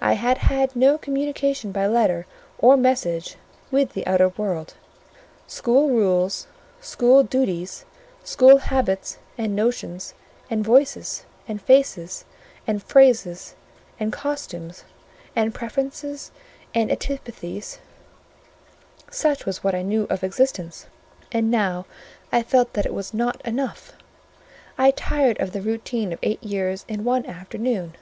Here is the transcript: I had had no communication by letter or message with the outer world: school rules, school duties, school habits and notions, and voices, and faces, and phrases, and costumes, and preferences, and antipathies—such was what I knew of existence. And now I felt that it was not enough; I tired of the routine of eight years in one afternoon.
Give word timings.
I 0.00 0.14
had 0.14 0.38
had 0.38 0.74
no 0.74 0.98
communication 0.98 1.70
by 1.70 1.86
letter 1.86 2.26
or 2.58 2.76
message 2.76 3.36
with 3.70 3.92
the 3.92 4.04
outer 4.04 4.30
world: 4.30 4.74
school 5.46 5.90
rules, 5.90 6.48
school 6.80 7.22
duties, 7.22 7.84
school 8.24 8.56
habits 8.56 9.18
and 9.38 9.54
notions, 9.54 10.12
and 10.50 10.64
voices, 10.64 11.24
and 11.46 11.62
faces, 11.62 12.24
and 12.66 12.82
phrases, 12.82 13.54
and 14.00 14.12
costumes, 14.12 14.82
and 15.36 15.54
preferences, 15.54 16.32
and 16.74 16.90
antipathies—such 16.90 17.78
was 19.46 19.62
what 19.62 19.76
I 19.76 19.82
knew 19.82 20.08
of 20.10 20.24
existence. 20.24 20.86
And 21.30 21.48
now 21.48 21.86
I 22.32 22.42
felt 22.42 22.72
that 22.72 22.86
it 22.86 22.92
was 22.92 23.14
not 23.14 23.40
enough; 23.46 23.92
I 24.76 24.90
tired 24.90 25.38
of 25.40 25.52
the 25.52 25.62
routine 25.62 26.12
of 26.12 26.18
eight 26.24 26.42
years 26.42 26.84
in 26.88 27.04
one 27.04 27.24
afternoon. 27.24 27.94